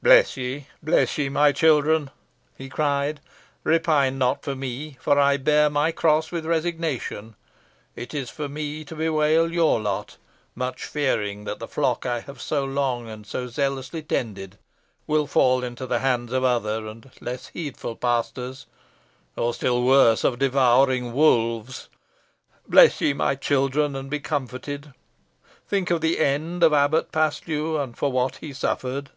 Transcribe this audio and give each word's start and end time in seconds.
"Bless 0.00 0.36
ye! 0.36 0.68
bless 0.80 1.18
ye! 1.18 1.28
my 1.28 1.50
children," 1.50 2.10
he 2.56 2.68
cried; 2.68 3.20
"repine 3.64 4.16
not 4.16 4.44
for 4.44 4.54
me, 4.54 4.96
for 5.00 5.18
I 5.18 5.36
bear 5.38 5.68
my 5.68 5.90
cross 5.90 6.30
with 6.30 6.46
resignation. 6.46 7.34
It 7.96 8.14
is 8.14 8.30
for 8.30 8.48
me 8.48 8.84
to 8.84 8.94
bewail 8.94 9.52
your 9.52 9.80
lot, 9.80 10.16
much 10.54 10.84
fearing 10.84 11.42
that 11.44 11.58
the 11.58 11.66
flock 11.66 12.06
I 12.06 12.20
have 12.20 12.40
so 12.40 12.64
long 12.64 13.08
and 13.10 13.26
so 13.26 13.48
zealously 13.48 14.00
tended 14.00 14.56
will 15.08 15.26
fall 15.26 15.64
into 15.64 15.84
the 15.84 15.98
hands 15.98 16.32
of 16.32 16.44
other 16.44 16.86
and 16.86 17.10
less 17.20 17.48
heedful 17.48 17.96
pastors, 17.96 18.66
or, 19.34 19.52
still 19.52 19.82
worse, 19.82 20.22
of 20.22 20.38
devouring 20.38 21.12
wolves. 21.12 21.88
Bless 22.68 23.00
ye, 23.00 23.14
my 23.14 23.34
children, 23.34 23.96
and 23.96 24.08
be 24.08 24.20
comforted. 24.20 24.94
Think 25.66 25.90
of 25.90 26.00
the 26.02 26.20
end 26.20 26.62
of 26.62 26.72
Abbot 26.72 27.10
Paslew, 27.10 27.76
and 27.82 27.98
for 27.98 28.12
what 28.12 28.36
he 28.36 28.52
suffered." 28.52 29.10